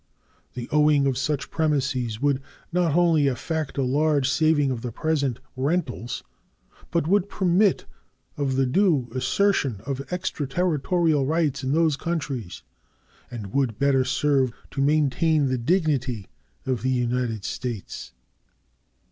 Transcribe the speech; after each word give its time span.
The 0.55 0.67
owning 0.71 1.05
of 1.05 1.15
such 1.15 1.51
premises 1.51 2.19
would 2.19 2.41
not 2.71 2.95
only 2.95 3.27
effect 3.27 3.77
a 3.77 3.83
large 3.83 4.27
saving 4.27 4.71
of 4.71 4.81
the 4.81 4.91
present 4.91 5.39
rentals, 5.55 6.23
but 6.89 7.05
would 7.07 7.29
permit 7.29 7.85
of 8.35 8.55
the 8.55 8.65
due 8.65 9.11
assertion 9.13 9.79
of 9.85 10.01
extraterritorial 10.11 11.27
rights 11.27 11.63
in 11.63 11.71
those 11.73 11.97
countries, 11.97 12.63
and 13.29 13.53
would 13.53 13.69
the 13.69 13.73
better 13.73 14.03
serve 14.03 14.51
to 14.71 14.81
maintain 14.81 15.49
the 15.49 15.59
dignity 15.59 16.27
of 16.65 16.81
the 16.81 16.89
United 16.89 17.45
States. 17.45 18.11